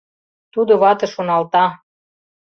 [0.53, 1.65] Тудо вате шоналта